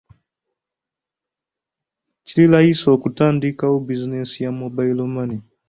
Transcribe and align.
Kiri 2.25 2.45
layisi 2.51 2.87
okutandikawo 2.95 3.75
bizinensi 3.87 4.37
ya 4.45 4.51
mobile 4.59 5.03
money. 5.15 5.41